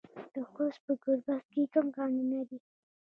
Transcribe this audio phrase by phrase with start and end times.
[0.33, 2.59] د خوست په ګربز کې کوم کانونه دي؟